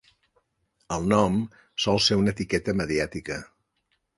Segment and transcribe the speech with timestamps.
[0.95, 1.37] El nom
[1.85, 3.39] sol ser una etiqueta mediàtica.